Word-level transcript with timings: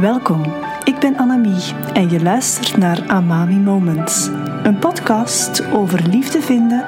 Welkom, 0.00 0.42
ik 0.84 0.98
ben 0.98 1.16
Annemie 1.16 1.74
en 1.92 2.10
je 2.10 2.22
luistert 2.22 2.76
naar 2.76 3.08
Amami 3.08 3.54
Moments. 3.54 4.26
Een 4.62 4.78
podcast 4.78 5.64
over 5.72 6.08
liefde 6.08 6.40
vinden, 6.40 6.84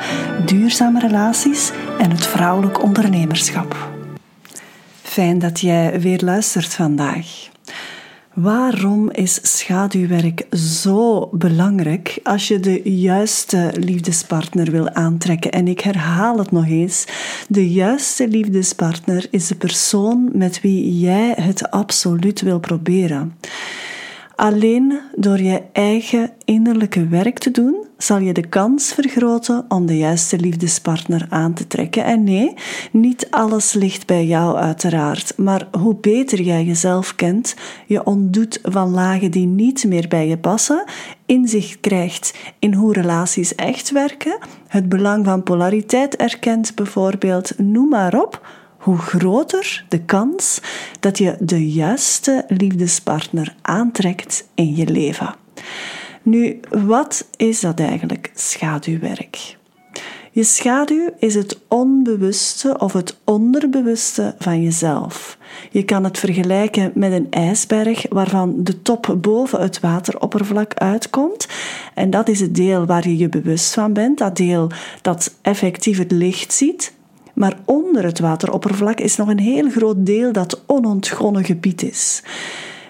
duurzame 0.47 1.01
relaties 1.01 1.73
en 1.99 2.11
het 2.11 2.27
vrouwelijk 2.27 2.83
ondernemerschap. 2.83 3.77
Fijn 5.03 5.39
dat 5.39 5.61
jij 5.61 6.01
weer 6.01 6.21
luistert 6.21 6.75
vandaag. 6.75 7.55
Waarom 8.37 9.11
is 9.11 9.39
schaduwwerk 9.43 10.47
zo 10.51 11.29
belangrijk 11.33 12.19
als 12.23 12.49
je 12.49 12.61
de 12.61 12.81
juiste 12.85 13.73
liefdespartner 13.75 14.71
wil 14.71 14.91
aantrekken? 14.91 15.51
En 15.51 15.69
ik 15.69 15.81
herhaal 15.81 16.39
het 16.39 16.51
nog 16.51 16.67
eens: 16.67 17.05
de 17.49 17.71
juiste 17.71 18.29
liefdespartner 18.29 19.27
is 19.31 19.47
de 19.47 19.55
persoon 19.55 20.31
met 20.33 20.61
wie 20.61 20.99
jij 20.99 21.35
het 21.41 21.71
absoluut 21.71 22.41
wil 22.41 22.61
proberen. 22.61 23.37
Alleen 24.37 25.01
door 25.15 25.41
je 25.41 25.63
eigen 25.73 26.31
innerlijke 26.45 27.07
werk 27.09 27.39
te 27.39 27.51
doen, 27.51 27.87
zal 27.99 28.19
je 28.19 28.33
de 28.33 28.47
kans 28.49 28.93
vergroten 28.93 29.65
om 29.69 29.87
de 29.87 29.97
juiste 29.97 30.39
liefdespartner 30.39 31.27
aan 31.29 31.53
te 31.53 31.67
trekken. 31.67 32.05
En 32.05 32.25
nee, 32.25 32.55
niet 32.93 33.27
alles 33.31 33.73
ligt 33.73 34.07
bij 34.07 34.27
jou 34.27 34.57
uiteraard, 34.57 35.33
maar 35.37 35.69
hoe 35.79 35.97
beter 36.01 36.41
jij 36.41 36.65
jezelf 36.65 37.15
kent, 37.15 37.55
je 37.87 38.05
ontdoet 38.05 38.59
van 38.63 38.91
lagen 38.91 39.31
die 39.31 39.47
niet 39.47 39.85
meer 39.85 40.09
bij 40.09 40.29
je 40.29 40.39
passen, 40.39 40.85
inzicht 41.27 41.81
krijgt 41.81 42.35
in 42.59 42.75
hoe 42.75 42.93
relaties 42.93 43.55
echt 43.55 43.91
werken, 43.91 44.39
het 44.69 44.89
belang 44.89 45.25
van 45.25 45.43
polariteit 45.43 46.17
erkent 46.17 46.75
bijvoorbeeld, 46.75 47.59
noem 47.59 47.89
maar 47.89 48.21
op 48.21 48.41
hoe 48.87 48.99
groter 48.99 49.85
de 49.89 50.05
kans 50.05 50.61
dat 51.01 51.19
je 51.19 51.37
de 51.41 51.71
juiste 51.73 52.45
liefdespartner 52.49 53.55
aantrekt 53.63 54.49
in 54.55 54.77
je 54.77 54.87
leven. 54.87 55.35
Nu, 56.23 56.61
wat 56.71 57.27
is 57.37 57.61
dat 57.61 57.81
eigenlijk, 57.81 58.31
schaduwwerk? 58.35 59.57
Je 60.31 60.45
schaduw 60.45 61.11
is 61.19 61.35
het 61.35 61.61
onbewuste 61.69 62.79
of 62.79 62.93
het 62.93 63.17
onderbewuste 63.25 64.35
van 64.39 64.63
jezelf. 64.63 65.39
Je 65.71 65.85
kan 65.85 66.05
het 66.05 66.19
vergelijken 66.19 66.93
met 66.95 67.13
een 67.13 67.31
ijsberg 67.31 68.07
waarvan 68.09 68.55
de 68.59 68.83
top 68.83 69.17
boven 69.21 69.61
het 69.61 69.81
wateroppervlak 69.81 70.75
uitkomt. 70.75 71.49
En 71.95 72.11
dat 72.11 72.29
is 72.29 72.41
het 72.41 72.55
deel 72.55 72.87
waar 72.87 73.09
je 73.09 73.17
je 73.17 73.29
bewust 73.29 73.75
van 73.75 73.93
bent, 73.93 74.19
dat 74.19 74.37
deel 74.37 74.71
dat 75.03 75.35
effectief 75.43 75.99
het 75.99 76.11
licht 76.11 76.53
ziet, 76.53 76.95
maar 77.37 77.59
onder 77.65 78.05
het 78.05 78.19
wateroppervlak 78.19 79.01
is 79.01 79.17
nog 79.17 79.29
een 79.29 79.39
heel 79.39 79.71
groot 79.71 80.07
deel 80.07 80.33
dat 80.33 80.63
onontgonnen 80.67 81.45
gebied 81.45 81.83
is. 81.83 82.23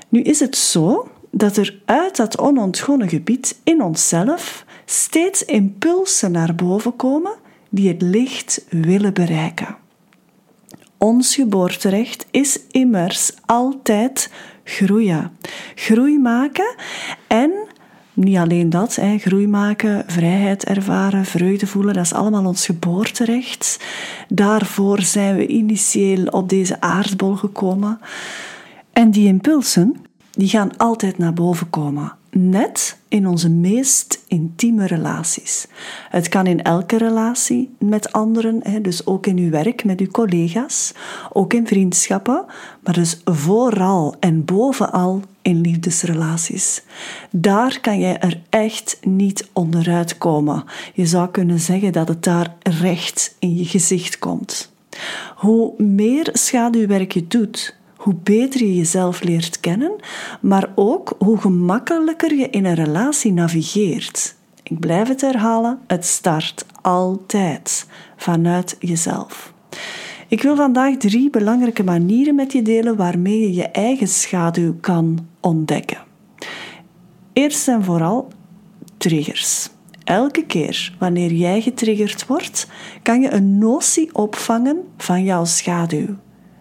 Nu 0.09 0.21
is 0.21 0.41
het 0.41 0.57
zo 0.57 1.09
dat 1.31 1.57
er 1.57 1.79
uit 1.85 2.17
dat 2.17 2.39
onontgonnen 2.39 3.09
gebied 3.09 3.61
in 3.65 3.83
onszelf 3.83 4.65
steeds 4.85 5.45
impulsen 5.45 6.33
naar 6.33 6.55
boven 6.55 6.97
komen 6.97 7.33
die 7.69 7.89
het 7.89 8.03
licht 8.03 8.65
willen 8.71 9.15
bereiken. 9.15 9.77
Ons 10.99 11.35
geboorterecht 11.35 12.27
is 12.31 12.61
immers 12.71 13.33
altijd 13.47 14.31
groeien. 14.65 15.37
Groei 15.75 16.19
maken 16.19 16.75
en 17.27 17.53
niet 18.17 18.37
alleen 18.37 18.71
dat, 18.71 18.95
hè, 18.95 19.19
groei 19.19 19.49
maken, 19.49 20.05
vrijheid 20.07 20.65
ervaren, 20.65 21.25
vreugde 21.25 21.67
voelen, 21.67 21.95
dat 21.95 22.05
is 22.05 22.13
allemaal 22.13 22.47
ons 22.47 22.67
geboorterecht. 22.67 23.81
Daarvoor 24.29 25.01
zijn 25.01 25.37
we 25.37 25.47
initieel 25.47 26.27
op 26.27 26.49
deze 26.49 26.81
aardbol 26.81 27.35
gekomen. 27.35 28.01
En 28.93 29.11
die 29.11 29.27
impulsen, 29.27 29.97
die 30.31 30.49
gaan 30.49 30.77
altijd 30.77 31.19
naar 31.19 31.33
boven 31.33 31.71
komen. 31.71 32.13
Net 32.39 32.99
in 33.09 33.27
onze 33.27 33.51
meest 33.51 34.25
intieme 34.29 34.87
relaties. 34.87 35.67
Het 36.09 36.29
kan 36.29 36.47
in 36.47 36.63
elke 36.63 36.99
relatie 36.99 37.75
met 37.79 38.13
anderen, 38.13 38.83
dus 38.83 39.07
ook 39.07 39.27
in 39.27 39.39
uw 39.39 39.51
werk 39.51 39.85
met 39.85 40.01
uw 40.01 40.07
collega's, 40.07 40.93
ook 41.33 41.53
in 41.53 41.67
vriendschappen, 41.67 42.45
maar 42.83 42.95
dus 42.95 43.21
vooral 43.25 44.15
en 44.21 44.45
bovenal 44.45 45.23
in 45.43 45.61
liefdesrelaties. 45.61 46.83
Daar 47.31 47.81
kan 47.81 47.99
jij 47.99 48.19
er 48.19 48.41
echt 48.49 48.99
niet 49.03 49.49
onderuit 49.53 50.19
komen. 50.19 50.65
Je 50.95 51.07
zou 51.07 51.29
kunnen 51.29 51.61
zeggen 51.61 51.93
dat 51.93 52.09
het 52.09 52.23
daar 52.23 52.55
recht 52.63 53.37
in 53.39 53.57
je 53.57 53.65
gezicht 53.65 54.19
komt. 54.19 54.73
Hoe 55.37 55.83
meer 55.83 56.29
schaduwwerk 56.33 57.13
je 57.13 57.27
doet, 57.27 57.77
hoe 57.97 58.15
beter 58.23 58.61
je 58.61 58.75
jezelf 58.75 59.23
leert 59.23 59.61
kennen, 59.61 59.93
maar 60.41 60.73
ook 60.75 61.15
hoe 61.19 61.39
gemakkelijker 61.39 62.35
je 62.35 62.51
in 62.51 62.65
een 62.65 62.75
relatie 62.75 63.33
navigeert. 63.33 64.35
Ik 64.63 64.81
blijf 64.81 65.09
het 65.09 65.21
herhalen, 65.21 65.79
het 65.87 66.05
start 66.05 66.67
altijd 66.83 67.87
vanuit 68.17 68.77
jezelf. 68.81 69.53
Ik 70.29 70.43
wil 70.43 70.57
vandaag 70.57 70.97
drie 70.97 71.31
belangrijke 71.31 71.85
manieren 71.85 72.35
met 72.35 72.53
je 72.53 72.63
delen 72.63 72.97
waarmee 72.97 73.41
je 73.41 73.55
je 73.55 73.69
eigen 73.69 74.09
schaduw 74.09 74.75
kan 74.81 75.27
ontdekken. 75.41 75.99
Eerst 77.33 77.69
en 77.69 77.85
vooral 77.85 78.29
triggers. 78.97 79.69
Elke 80.05 80.47
keer 80.47 80.95
wanneer 80.99 81.33
jij 81.33 81.61
getriggerd 81.61 82.27
wordt, 82.27 82.69
kan 83.03 83.21
je 83.21 83.31
een 83.31 83.59
notie 83.59 84.15
opvangen 84.15 84.85
van 84.97 85.25
jouw 85.25 85.45
schaduw. 85.45 86.17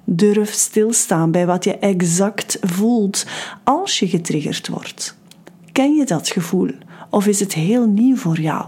Durf 0.05 0.53
stilstaan 0.53 1.31
bij 1.31 1.45
wat 1.45 1.63
je 1.63 1.77
exact 1.77 2.57
voelt 2.61 3.25
als 3.63 3.99
je 3.99 4.07
getriggerd 4.07 4.67
wordt. 4.67 5.17
Ken 5.71 5.95
je 5.95 6.05
dat 6.05 6.29
gevoel 6.29 6.69
of 7.09 7.27
is 7.27 7.39
het 7.39 7.53
heel 7.53 7.87
nieuw 7.87 8.15
voor 8.15 8.39
jou? 8.39 8.65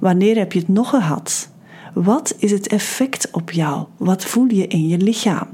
Wanneer 0.00 0.36
heb 0.36 0.52
je 0.52 0.58
het 0.58 0.68
nog 0.68 0.88
gehad? 0.88 1.48
Wat 1.94 2.34
is 2.38 2.50
het 2.50 2.66
effect 2.66 3.30
op 3.30 3.50
jou? 3.50 3.86
Wat 3.96 4.24
voel 4.24 4.46
je 4.48 4.66
in 4.66 4.88
je 4.88 4.98
lichaam? 4.98 5.48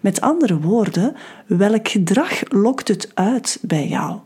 Met 0.00 0.20
andere 0.20 0.60
woorden, 0.60 1.14
welk 1.46 1.88
gedrag 1.88 2.42
lokt 2.48 2.88
het 2.88 3.10
uit 3.14 3.58
bij 3.62 3.88
jou? 3.88 4.18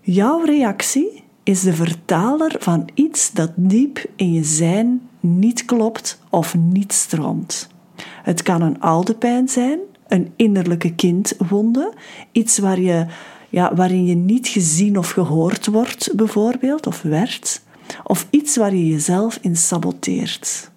Jouw 0.00 0.44
reactie 0.44 1.22
is 1.42 1.62
de 1.62 1.74
vertaler 1.74 2.56
van 2.58 2.88
iets 2.94 3.32
dat 3.32 3.50
diep 3.56 4.04
in 4.16 4.32
je 4.32 4.44
zijn 4.44 5.08
niet 5.20 5.64
klopt 5.64 6.18
of 6.30 6.54
niet 6.54 6.92
stroomt. 6.92 7.68
Het 8.24 8.42
kan 8.42 8.62
een 8.62 8.80
oude 8.80 9.14
pijn 9.14 9.48
zijn, 9.48 9.78
een 10.08 10.32
innerlijke 10.36 10.94
kindwonde, 10.94 11.92
iets 12.32 12.58
waar 12.58 12.80
je, 12.80 13.06
ja, 13.48 13.74
waarin 13.74 14.06
je 14.06 14.14
niet 14.14 14.48
gezien 14.48 14.98
of 14.98 15.10
gehoord 15.10 15.66
wordt, 15.66 16.12
bijvoorbeeld, 16.16 16.86
of 16.86 17.02
werd, 17.02 17.62
of 18.04 18.26
iets 18.30 18.56
waar 18.56 18.74
je 18.74 18.88
jezelf 18.88 19.38
in 19.40 19.56
saboteert. 19.56 20.70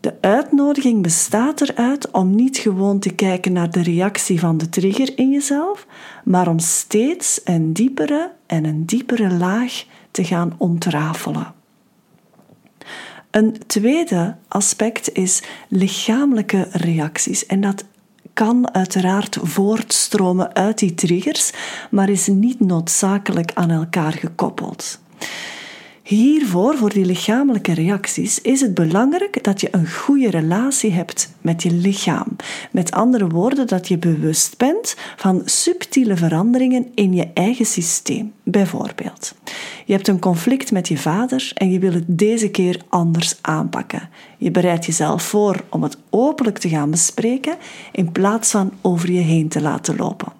De 0.00 0.14
uitnodiging 0.20 1.02
bestaat 1.02 1.60
eruit 1.60 2.10
om 2.10 2.34
niet 2.34 2.56
gewoon 2.56 2.98
te 2.98 3.14
kijken 3.14 3.52
naar 3.52 3.70
de 3.70 3.82
reactie 3.82 4.40
van 4.40 4.58
de 4.58 4.68
trigger 4.68 5.18
in 5.18 5.30
jezelf, 5.30 5.86
maar 6.24 6.48
om 6.48 6.58
steeds 6.58 7.40
een 7.44 7.72
diepere 7.72 8.32
en 8.46 8.64
een 8.64 8.86
diepere 8.86 9.34
laag 9.34 9.84
te 10.10 10.24
gaan 10.24 10.54
ontrafelen. 10.56 11.54
Een 13.36 13.56
tweede 13.66 14.36
aspect 14.48 15.12
is 15.12 15.42
lichamelijke 15.68 16.68
reacties. 16.70 17.46
En 17.46 17.60
dat 17.60 17.84
kan 18.32 18.74
uiteraard 18.74 19.38
voortstromen 19.42 20.54
uit 20.54 20.78
die 20.78 20.94
triggers, 20.94 21.52
maar 21.90 22.08
is 22.08 22.26
niet 22.26 22.60
noodzakelijk 22.60 23.50
aan 23.54 23.70
elkaar 23.70 24.12
gekoppeld. 24.12 25.00
Hiervoor, 26.06 26.76
voor 26.76 26.90
die 26.90 27.04
lichamelijke 27.04 27.74
reacties, 27.74 28.40
is 28.40 28.60
het 28.60 28.74
belangrijk 28.74 29.44
dat 29.44 29.60
je 29.60 29.68
een 29.70 29.90
goede 29.90 30.30
relatie 30.30 30.92
hebt 30.92 31.32
met 31.40 31.62
je 31.62 31.70
lichaam. 31.72 32.36
Met 32.70 32.90
andere 32.90 33.26
woorden, 33.26 33.66
dat 33.66 33.88
je 33.88 33.98
bewust 33.98 34.58
bent 34.58 34.96
van 35.16 35.42
subtiele 35.44 36.16
veranderingen 36.16 36.86
in 36.94 37.14
je 37.14 37.28
eigen 37.34 37.66
systeem. 37.66 38.32
Bijvoorbeeld, 38.42 39.34
je 39.84 39.92
hebt 39.92 40.08
een 40.08 40.18
conflict 40.18 40.72
met 40.72 40.88
je 40.88 40.98
vader 40.98 41.50
en 41.54 41.70
je 41.70 41.78
wil 41.78 41.92
het 41.92 42.04
deze 42.06 42.48
keer 42.50 42.80
anders 42.88 43.38
aanpakken. 43.40 44.08
Je 44.38 44.50
bereidt 44.50 44.86
jezelf 44.86 45.22
voor 45.22 45.64
om 45.70 45.82
het 45.82 45.96
openlijk 46.10 46.58
te 46.58 46.68
gaan 46.68 46.90
bespreken 46.90 47.56
in 47.92 48.12
plaats 48.12 48.50
van 48.50 48.72
over 48.80 49.12
je 49.12 49.20
heen 49.20 49.48
te 49.48 49.60
laten 49.60 49.96
lopen. 49.96 50.32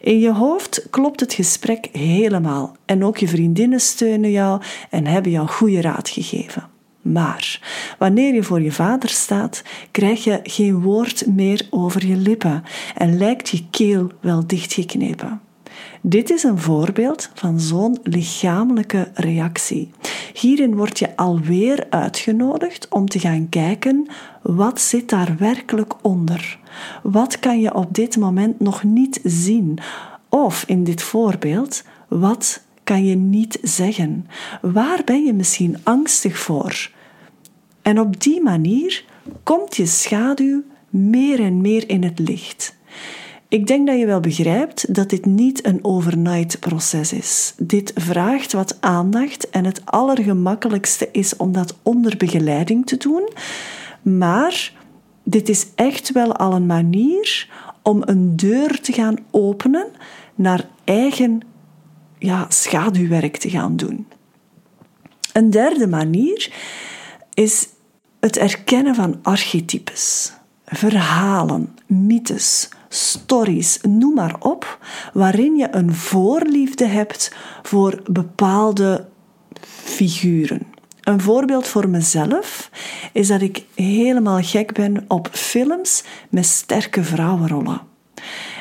In 0.00 0.18
je 0.18 0.32
hoofd 0.32 0.86
klopt 0.90 1.20
het 1.20 1.34
gesprek 1.34 1.88
helemaal 1.92 2.76
en 2.84 3.04
ook 3.04 3.16
je 3.16 3.28
vriendinnen 3.28 3.80
steunen 3.80 4.30
jou 4.30 4.62
en 4.90 5.06
hebben 5.06 5.32
jou 5.32 5.48
goede 5.48 5.80
raad 5.80 6.08
gegeven. 6.08 6.68
Maar 7.02 7.60
wanneer 7.98 8.34
je 8.34 8.42
voor 8.42 8.60
je 8.60 8.72
vader 8.72 9.08
staat, 9.08 9.62
krijg 9.90 10.24
je 10.24 10.40
geen 10.42 10.80
woord 10.80 11.26
meer 11.26 11.66
over 11.70 12.06
je 12.06 12.16
lippen 12.16 12.62
en 12.94 13.18
lijkt 13.18 13.48
je 13.48 13.64
keel 13.70 14.10
wel 14.20 14.46
dichtgeknepen. 14.46 15.40
Dit 16.02 16.30
is 16.30 16.42
een 16.42 16.58
voorbeeld 16.58 17.30
van 17.34 17.60
zo'n 17.60 17.98
lichamelijke 18.02 19.10
reactie. 19.14 19.90
Hierin 20.40 20.76
word 20.76 20.98
je 20.98 21.16
alweer 21.16 21.86
uitgenodigd 21.90 22.88
om 22.88 23.08
te 23.08 23.18
gaan 23.18 23.48
kijken 23.48 24.06
wat 24.42 24.80
zit 24.80 25.08
daar 25.08 25.36
werkelijk 25.38 25.94
onder. 26.02 26.58
Wat 27.02 27.38
kan 27.38 27.60
je 27.60 27.74
op 27.74 27.94
dit 27.94 28.16
moment 28.16 28.60
nog 28.60 28.82
niet 28.82 29.20
zien? 29.24 29.78
Of 30.28 30.64
in 30.66 30.84
dit 30.84 31.02
voorbeeld, 31.02 31.82
wat 32.08 32.62
kan 32.84 33.04
je 33.04 33.14
niet 33.14 33.58
zeggen? 33.62 34.26
Waar 34.60 35.02
ben 35.04 35.24
je 35.24 35.32
misschien 35.32 35.76
angstig 35.82 36.38
voor? 36.38 36.90
En 37.82 38.00
op 38.00 38.20
die 38.20 38.42
manier 38.42 39.04
komt 39.42 39.76
je 39.76 39.86
schaduw 39.86 40.62
meer 40.90 41.40
en 41.40 41.60
meer 41.60 41.88
in 41.88 42.04
het 42.04 42.18
licht. 42.18 42.76
Ik 43.48 43.66
denk 43.66 43.86
dat 43.86 43.98
je 43.98 44.06
wel 44.06 44.20
begrijpt 44.20 44.94
dat 44.94 45.10
dit 45.10 45.24
niet 45.24 45.66
een 45.66 45.84
overnight 45.84 46.58
proces 46.60 47.12
is. 47.12 47.54
Dit 47.58 47.92
vraagt 47.94 48.52
wat 48.52 48.76
aandacht 48.80 49.50
en 49.50 49.64
het 49.64 49.80
allergemakkelijkste 49.84 51.08
is 51.12 51.36
om 51.36 51.52
dat 51.52 51.76
onder 51.82 52.16
begeleiding 52.16 52.86
te 52.86 52.96
doen. 52.96 53.28
Maar 54.02 54.72
dit 55.24 55.48
is 55.48 55.66
echt 55.74 56.12
wel 56.12 56.36
al 56.36 56.52
een 56.52 56.66
manier 56.66 57.48
om 57.82 58.02
een 58.04 58.36
deur 58.36 58.80
te 58.80 58.92
gaan 58.92 59.16
openen 59.30 59.86
naar 60.34 60.68
eigen 60.84 61.40
ja, 62.18 62.46
schaduwwerk 62.48 63.36
te 63.36 63.50
gaan 63.50 63.76
doen. 63.76 64.06
Een 65.32 65.50
derde 65.50 65.86
manier 65.86 66.52
is 67.34 67.68
het 68.20 68.36
erkennen 68.36 68.94
van 68.94 69.18
archetypes, 69.22 70.32
verhalen, 70.64 71.76
mythes, 71.86 72.68
stories, 72.88 73.78
noem 73.82 74.14
maar 74.14 74.36
op, 74.38 74.78
waarin 75.12 75.56
je 75.56 75.68
een 75.70 75.94
voorliefde 75.94 76.86
hebt 76.86 77.34
voor 77.62 78.02
bepaalde 78.10 79.06
figuren. 79.84 80.66
Een 81.02 81.20
voorbeeld 81.20 81.68
voor 81.68 81.88
mezelf 81.88 82.70
is 83.12 83.28
dat 83.28 83.40
ik 83.40 83.64
helemaal 83.74 84.42
gek 84.42 84.72
ben 84.72 85.04
op 85.08 85.28
films 85.32 86.04
met 86.28 86.46
sterke 86.46 87.04
vrouwenrollen. 87.04 87.80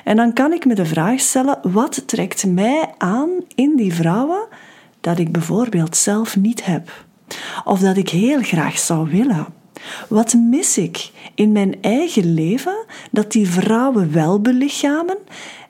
En 0.03 0.15
dan 0.15 0.33
kan 0.33 0.53
ik 0.53 0.65
me 0.65 0.75
de 0.75 0.85
vraag 0.85 1.19
stellen: 1.19 1.59
wat 1.61 2.07
trekt 2.07 2.45
mij 2.45 2.93
aan 2.97 3.29
in 3.55 3.75
die 3.75 3.93
vrouwen 3.93 4.47
dat 5.01 5.19
ik 5.19 5.31
bijvoorbeeld 5.31 5.97
zelf 5.97 6.35
niet 6.35 6.65
heb? 6.65 7.05
Of 7.63 7.79
dat 7.79 7.97
ik 7.97 8.09
heel 8.09 8.41
graag 8.41 8.79
zou 8.79 9.09
willen? 9.09 9.56
Wat 10.09 10.33
mis 10.33 10.77
ik 10.77 11.11
in 11.35 11.51
mijn 11.51 11.75
eigen 11.81 12.33
leven 12.33 12.85
dat 13.11 13.31
die 13.31 13.49
vrouwen 13.49 14.13
wel 14.13 14.41
belichamen 14.41 15.17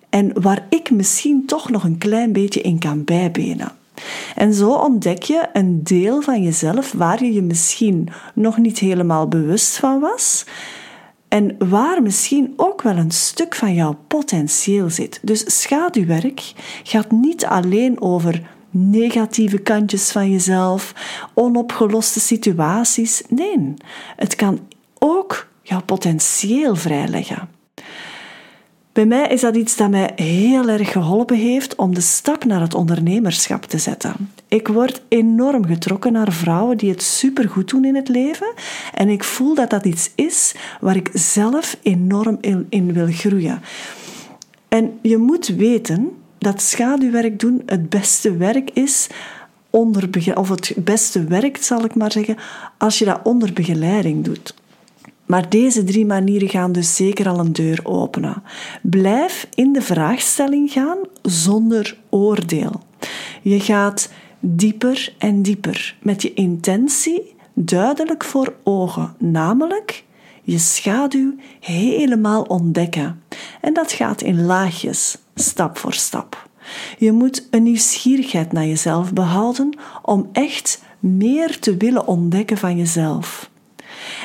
en 0.10 0.42
waar 0.42 0.66
ik 0.70 0.92
misschien 0.92 1.46
toch 1.46 1.70
nog 1.70 1.84
een 1.84 1.98
klein 1.98 2.32
beetje 2.32 2.62
in 2.62 2.80
kan 2.80 3.04
bijbenen? 3.04 3.72
En 4.36 4.54
zo 4.54 4.72
ontdek 4.72 5.24
je 5.24 5.50
een 5.54 5.84
deel 5.84 6.22
van 6.22 6.44
jezelf 6.44 6.92
waar 6.92 7.24
je 7.24 7.34
je 7.34 7.42
misschien 7.42 8.10
nog 8.34 8.58
niet 8.58 8.80
helemaal 8.80 9.28
bewust 9.28 9.78
van 9.78 10.00
was. 10.00 10.46
En 11.28 11.56
waar 11.70 12.02
misschien 12.02 12.54
ook 12.56 12.82
wel 12.82 12.98
een 12.98 13.12
stuk 13.12 13.56
van 13.56 13.74
jouw 13.74 13.98
potentieel 14.08 14.90
zit. 14.90 15.20
Dus 15.22 15.62
schaduwwerk 15.62 16.54
gaat 16.84 17.12
niet 17.12 17.46
alleen 17.46 18.02
over 18.02 18.42
negatieve 18.78 19.58
kantjes 19.58 20.12
van 20.12 20.32
jezelf, 20.32 20.94
onopgeloste 21.34 22.20
situaties. 22.20 23.24
Nee, 23.30 23.74
het 24.16 24.36
kan 24.36 24.60
ook 25.00 25.48
jouw 25.62 25.82
potentieel 25.82 26.76
vrijleggen. 26.76 27.50
Bij 28.98 29.06
mij 29.06 29.28
is 29.28 29.42
dat 29.42 29.56
iets 29.56 29.76
dat 29.76 29.90
mij 29.90 30.12
heel 30.16 30.68
erg 30.68 30.92
geholpen 30.92 31.38
heeft 31.38 31.76
om 31.76 31.94
de 31.94 32.02
stap 32.02 32.46
naar 32.46 32.62
het 32.62 32.74
ondernemerschap 32.74 33.64
te 33.64 33.78
zetten. 33.78 34.32
Ik 34.48 34.68
word 34.68 35.02
enorm 35.08 35.66
getrokken 35.66 36.12
naar 36.12 36.32
vrouwen 36.32 36.78
die 36.78 36.90
het 36.90 37.04
supergoed 37.04 37.70
doen 37.70 37.86
in 37.86 37.96
het 37.96 38.08
leven 38.08 38.54
en 38.94 39.10
ik 39.10 39.24
voel 39.24 39.56
dat 39.56 39.70
dat 39.70 39.86
iets 39.86 40.12
is 40.16 40.56
waar 40.80 40.96
ik 40.96 41.10
zelf 41.14 41.78
enorm 41.82 42.38
in 42.70 42.94
wil 42.94 43.08
groeien. 43.08 43.62
En 44.68 45.00
je 45.02 45.18
moet 45.18 45.48
weten 45.48 46.12
dat 46.48 46.62
schaduwwerk 46.62 47.40
doen 47.40 47.62
het 47.66 47.90
beste 47.90 48.38
werk 48.38 48.70
is 48.70 49.08
onder 49.70 50.10
of 50.34 50.50
het 50.50 50.74
beste 50.78 51.24
werkt, 51.24 51.64
zal 51.64 51.84
ik 51.84 51.96
maar 51.96 52.12
zeggen, 52.12 52.38
als 52.78 53.00
je 53.00 53.06
dat 53.06 53.20
onder 53.24 53.54
begeleiding 53.54 54.24
doet. 54.24 54.54
Maar 55.26 55.50
deze 55.50 55.84
drie 55.84 56.06
manieren 56.06 56.50
gaan 56.50 56.72
dus 56.72 56.96
zeker 56.96 57.28
al 57.30 57.40
een 57.40 57.54
deur 57.54 57.80
openen. 57.84 58.44
Blijf 58.82 59.48
in 59.54 59.74
de 59.74 59.82
vraagstelling 59.82 60.72
gaan 60.72 60.98
zonder 61.22 61.98
oordeel. 62.10 62.82
Je 63.42 63.60
gaat 63.60 64.10
dieper 64.40 65.14
en 65.18 65.42
dieper 65.42 65.96
met 66.02 66.22
je 66.22 66.34
intentie 66.34 67.36
duidelijk 67.54 68.24
voor 68.24 68.56
ogen, 68.64 69.16
namelijk 69.18 70.04
je 70.44 70.58
schaduw 70.58 71.36
helemaal 71.60 72.42
ontdekken. 72.42 73.24
En 73.62 73.74
dat 73.74 73.92
gaat 73.92 74.22
in 74.22 74.46
laagjes, 74.46 75.18
stap 75.40 75.78
voor 75.78 75.94
stap. 75.94 76.50
Je 76.98 77.12
moet 77.12 77.48
een 77.52 77.64
nieuwsgierigheid 77.64 78.52
naar 78.52 78.66
jezelf 78.66 79.14
behouden 79.14 79.78
om 80.02 80.30
echt 80.32 80.82
meer 81.00 81.60
te 81.60 81.78
willen 81.78 82.08
ontdekken 82.08 82.58
van 82.58 82.78
jezelf. 82.78 83.50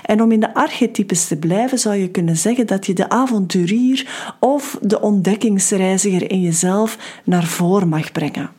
En 0.03 0.23
om 0.23 0.32
in 0.32 0.41
de 0.41 0.55
archetypes 0.55 1.26
te 1.26 1.37
blijven, 1.37 1.79
zou 1.79 1.97
je 1.97 2.11
kunnen 2.11 2.37
zeggen 2.37 2.67
dat 2.67 2.87
je 2.87 2.93
de 2.93 3.09
avonturier 3.09 4.35
of 4.41 4.79
de 4.82 5.00
ontdekkingsreiziger 5.00 6.31
in 6.31 6.41
jezelf 6.41 7.20
naar 7.25 7.44
voren 7.44 7.88
mag 7.88 8.12
brengen. 8.12 8.50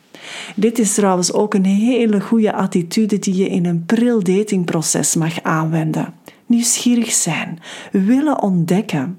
Dit 0.56 0.80
is 0.80 0.94
trouwens 0.94 1.34
ook 1.34 1.54
een 1.54 1.66
hele 1.66 2.22
goede 2.22 2.54
attitude 2.54 3.20
die 3.20 3.36
je 3.36 3.50
in 3.50 3.66
een 3.66 3.86
pril 3.86 4.24
datingproces 4.24 5.16
mag 5.16 5.42
aanwenden. 5.42 6.14
Nieuwsgierig 6.46 7.12
zijn, 7.12 7.60
willen 7.92 8.42
ontdekken. 8.42 9.18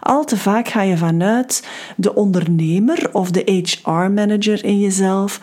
Al 0.00 0.24
te 0.24 0.36
vaak 0.36 0.68
ga 0.68 0.82
je 0.82 0.96
vanuit 0.96 1.68
de 1.96 2.14
ondernemer 2.14 3.08
of 3.12 3.30
de 3.30 3.62
HR-manager 3.82 4.64
in 4.64 4.80
jezelf 4.80 5.40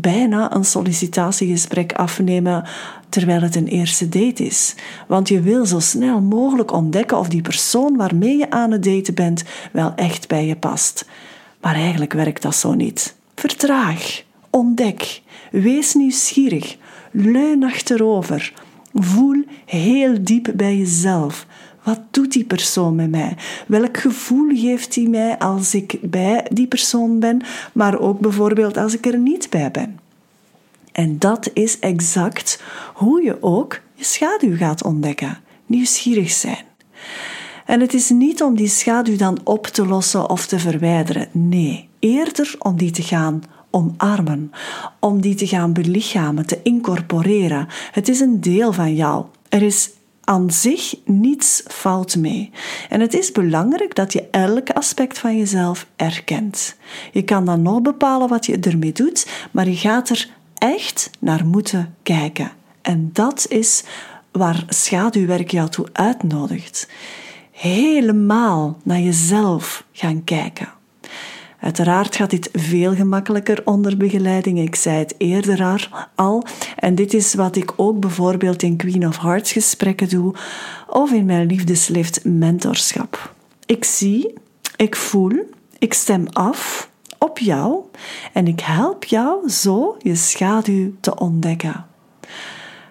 bijna 0.00 0.54
een 0.54 0.64
sollicitatiegesprek 0.64 1.92
afnemen 1.92 2.64
terwijl 3.08 3.40
het 3.40 3.56
een 3.56 3.66
eerste 3.66 4.08
date 4.08 4.44
is. 4.44 4.74
Want 5.06 5.28
je 5.28 5.40
wil 5.40 5.66
zo 5.66 5.78
snel 5.78 6.20
mogelijk 6.20 6.72
ontdekken 6.72 7.18
of 7.18 7.28
die 7.28 7.42
persoon 7.42 7.96
waarmee 7.96 8.36
je 8.36 8.50
aan 8.50 8.70
het 8.70 8.82
daten 8.82 9.14
bent 9.14 9.44
wel 9.72 9.92
echt 9.96 10.28
bij 10.28 10.46
je 10.46 10.56
past. 10.56 11.08
Maar 11.60 11.74
eigenlijk 11.74 12.12
werkt 12.12 12.42
dat 12.42 12.54
zo 12.54 12.74
niet. 12.74 13.16
Vertraag, 13.34 14.22
ontdek, 14.50 15.22
wees 15.50 15.94
nieuwsgierig, 15.94 16.76
leun 17.10 17.64
achterover, 17.64 18.52
voel 18.94 19.44
heel 19.64 20.16
diep 20.20 20.52
bij 20.54 20.76
jezelf. 20.76 21.46
Wat 21.88 22.00
doet 22.10 22.32
die 22.32 22.44
persoon 22.44 22.94
met 22.94 23.10
mij? 23.10 23.36
Welk 23.66 23.96
gevoel 23.96 24.48
geeft 24.56 24.94
die 24.94 25.08
mij 25.08 25.38
als 25.38 25.74
ik 25.74 25.98
bij 26.02 26.46
die 26.52 26.66
persoon 26.66 27.18
ben, 27.18 27.42
maar 27.72 27.98
ook 27.98 28.20
bijvoorbeeld 28.20 28.76
als 28.76 28.94
ik 28.94 29.06
er 29.06 29.18
niet 29.18 29.50
bij 29.50 29.70
ben? 29.70 29.98
En 30.92 31.18
dat 31.18 31.50
is 31.52 31.78
exact 31.78 32.62
hoe 32.94 33.22
je 33.22 33.42
ook 33.42 33.80
je 33.94 34.04
schaduw 34.04 34.56
gaat 34.56 34.84
ontdekken. 34.84 35.38
Nieuwsgierig 35.66 36.30
zijn. 36.30 36.64
En 37.66 37.80
het 37.80 37.94
is 37.94 38.10
niet 38.10 38.42
om 38.42 38.56
die 38.56 38.68
schaduw 38.68 39.16
dan 39.16 39.38
op 39.44 39.66
te 39.66 39.86
lossen 39.86 40.30
of 40.30 40.46
te 40.46 40.58
verwijderen. 40.58 41.28
Nee, 41.32 41.88
eerder 41.98 42.54
om 42.58 42.76
die 42.76 42.90
te 42.90 43.02
gaan 43.02 43.42
omarmen, 43.70 44.52
om 45.00 45.20
die 45.20 45.34
te 45.34 45.46
gaan 45.46 45.72
belichamen, 45.72 46.46
te 46.46 46.60
incorporeren. 46.62 47.66
Het 47.92 48.08
is 48.08 48.20
een 48.20 48.40
deel 48.40 48.72
van 48.72 48.94
jou. 48.94 49.24
Er 49.48 49.62
is 49.62 49.90
aan 50.28 50.50
zich 50.50 50.94
niets 51.04 51.62
fout 51.66 52.16
mee. 52.16 52.50
En 52.88 53.00
het 53.00 53.14
is 53.14 53.32
belangrijk 53.32 53.94
dat 53.94 54.12
je 54.12 54.28
elk 54.30 54.70
aspect 54.70 55.18
van 55.18 55.36
jezelf 55.36 55.86
erkent. 55.96 56.76
Je 57.12 57.22
kan 57.22 57.44
dan 57.44 57.62
nog 57.62 57.82
bepalen 57.82 58.28
wat 58.28 58.46
je 58.46 58.58
ermee 58.58 58.92
doet, 58.92 59.28
maar 59.50 59.68
je 59.68 59.76
gaat 59.76 60.08
er 60.08 60.28
echt 60.54 61.10
naar 61.18 61.46
moeten 61.46 61.94
kijken. 62.02 62.50
En 62.82 63.10
dat 63.12 63.46
is 63.48 63.84
waar 64.32 64.64
schaduwwerk 64.68 65.50
jou 65.50 65.68
toe 65.68 65.86
uitnodigt. 65.92 66.88
Helemaal 67.50 68.78
naar 68.82 69.00
jezelf 69.00 69.84
gaan 69.92 70.24
kijken. 70.24 70.77
Uiteraard 71.60 72.16
gaat 72.16 72.30
dit 72.30 72.48
veel 72.52 72.94
gemakkelijker 72.94 73.60
onder 73.64 73.96
begeleiding. 73.96 74.58
Ik 74.58 74.74
zei 74.74 74.98
het 74.98 75.14
eerder 75.18 75.88
al. 76.14 76.44
En 76.76 76.94
dit 76.94 77.14
is 77.14 77.34
wat 77.34 77.56
ik 77.56 77.72
ook 77.76 78.00
bijvoorbeeld 78.00 78.62
in 78.62 78.76
Queen 78.76 79.06
of 79.06 79.18
Hearts 79.18 79.52
gesprekken 79.52 80.08
doe 80.08 80.34
of 80.88 81.12
in 81.12 81.24
mijn 81.24 81.46
liefdeslift 81.46 82.24
mentorschap. 82.24 83.34
Ik 83.66 83.84
zie, 83.84 84.34
ik 84.76 84.96
voel, 84.96 85.32
ik 85.78 85.94
stem 85.94 86.26
af 86.32 86.90
op 87.18 87.38
jou 87.38 87.80
en 88.32 88.46
ik 88.46 88.60
help 88.60 89.04
jou 89.04 89.48
zo 89.48 89.96
je 89.98 90.14
schaduw 90.14 90.92
te 91.00 91.18
ontdekken. 91.18 91.86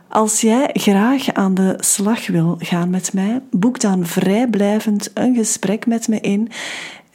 Als 0.09 0.41
jij 0.41 0.69
graag 0.73 1.33
aan 1.33 1.53
de 1.53 1.75
slag 1.77 2.27
wil 2.27 2.55
gaan 2.59 2.89
met 2.89 3.13
mij, 3.13 3.41
boek 3.51 3.79
dan 3.79 4.05
vrijblijvend 4.05 5.11
een 5.13 5.35
gesprek 5.35 5.85
met 5.85 6.07
me 6.07 6.19
in 6.19 6.49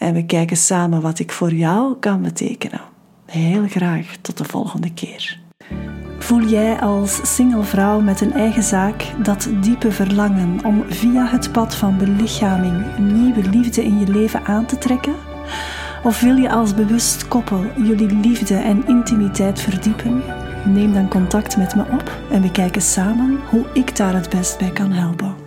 en 0.03 0.15
we 0.15 0.27
kijken 0.27 0.57
samen 0.57 1.01
wat 1.01 1.19
ik 1.19 1.33
voor 1.33 1.53
jou 1.53 1.97
kan 2.01 2.23
betekenen. 2.23 2.81
Heel 3.27 3.67
graag 3.69 4.17
tot 4.21 4.39
de 4.39 4.45
volgende 4.45 4.93
keer. 4.95 5.41
Voel 6.19 6.43
jij 6.43 6.81
als 6.81 7.35
single 7.35 7.63
vrouw 7.63 8.01
met 8.01 8.21
een 8.21 8.33
eigen 8.33 8.63
zaak 8.63 9.05
dat 9.23 9.49
diepe 9.61 9.93
verlangen 9.93 10.65
om 10.65 10.85
via 10.89 11.27
het 11.27 11.53
pad 11.53 11.75
van 11.75 11.99
belichaming 11.99 12.99
nieuwe 12.99 13.49
liefde 13.49 13.85
in 13.85 13.99
je 13.99 14.07
leven 14.07 14.45
aan 14.45 14.67
te 14.67 14.79
trekken? 14.79 15.15
Of 16.05 16.21
wil 16.21 16.37
je 16.37 16.51
als 16.51 16.75
bewust 16.75 17.29
koppel 17.29 17.65
jullie 17.77 18.17
liefde 18.17 18.57
en 18.57 18.87
intimiteit 18.87 19.61
verdiepen? 19.61 20.23
Neem 20.65 20.93
dan 20.93 21.09
contact 21.09 21.57
met 21.57 21.75
me 21.75 21.83
op 21.83 22.19
en 22.31 22.43
we 22.43 22.51
kijken 22.51 22.83
samen 22.83 23.41
hoe 23.51 23.65
ik 23.75 23.97
daar 23.97 24.15
het 24.15 24.31
best 24.31 24.59
bij 24.59 24.71
kan 24.71 24.93
helpen. 24.93 25.42